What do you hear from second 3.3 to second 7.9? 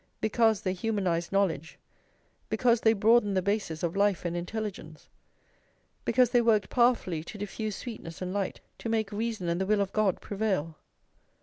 the basis of life and intelligence; because they worked powerfully to diffuse